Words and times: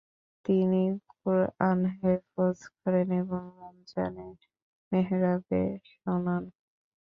তিনি 0.45 0.81
কুরআন 1.13 1.79
হেফজ 1.97 2.57
করেন 2.75 3.09
এবং 3.21 3.41
রমজানে 3.61 4.27
মেহরাবে 4.91 5.61
শােনান। 5.89 6.43